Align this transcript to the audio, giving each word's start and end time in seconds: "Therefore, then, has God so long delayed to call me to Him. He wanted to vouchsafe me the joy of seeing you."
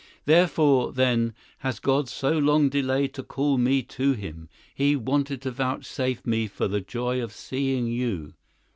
"Therefore, 0.25 0.91
then, 0.91 1.35
has 1.59 1.77
God 1.79 2.09
so 2.09 2.31
long 2.35 2.69
delayed 2.69 3.13
to 3.13 3.21
call 3.21 3.59
me 3.59 3.83
to 3.83 4.13
Him. 4.13 4.49
He 4.73 4.95
wanted 4.95 5.43
to 5.43 5.51
vouchsafe 5.51 6.25
me 6.25 6.47
the 6.57 6.81
joy 6.81 7.21
of 7.21 7.31
seeing 7.31 7.85
you." 7.85 8.33